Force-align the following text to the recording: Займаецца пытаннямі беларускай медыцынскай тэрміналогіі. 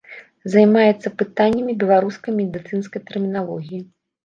Займаецца 0.53 1.11
пытаннямі 1.19 1.77
беларускай 1.85 2.31
медыцынскай 2.41 3.01
тэрміналогіі. 3.13 3.87